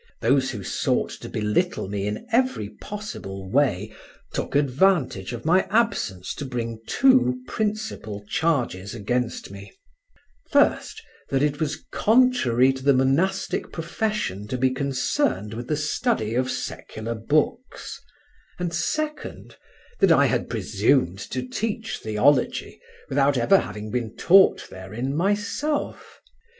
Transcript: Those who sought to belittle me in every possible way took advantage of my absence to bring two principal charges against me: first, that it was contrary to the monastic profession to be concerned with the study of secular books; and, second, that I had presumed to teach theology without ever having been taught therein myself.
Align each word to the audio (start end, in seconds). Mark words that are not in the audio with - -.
Those 0.19 0.49
who 0.49 0.63
sought 0.63 1.11
to 1.21 1.29
belittle 1.29 1.87
me 1.87 2.07
in 2.07 2.25
every 2.31 2.69
possible 2.69 3.47
way 3.51 3.93
took 4.33 4.55
advantage 4.55 5.31
of 5.31 5.45
my 5.45 5.67
absence 5.69 6.33
to 6.33 6.43
bring 6.47 6.81
two 6.87 7.39
principal 7.47 8.25
charges 8.27 8.95
against 8.95 9.51
me: 9.51 9.71
first, 10.51 11.03
that 11.29 11.43
it 11.43 11.59
was 11.59 11.83
contrary 11.91 12.73
to 12.73 12.83
the 12.83 12.95
monastic 12.95 13.71
profession 13.71 14.47
to 14.47 14.57
be 14.57 14.71
concerned 14.71 15.53
with 15.53 15.67
the 15.67 15.77
study 15.77 16.33
of 16.33 16.49
secular 16.49 17.13
books; 17.13 18.01
and, 18.57 18.73
second, 18.73 19.55
that 19.99 20.11
I 20.11 20.25
had 20.25 20.49
presumed 20.49 21.19
to 21.29 21.47
teach 21.47 21.99
theology 21.99 22.79
without 23.07 23.37
ever 23.37 23.59
having 23.59 23.91
been 23.91 24.15
taught 24.15 24.67
therein 24.71 25.15
myself. 25.15 26.19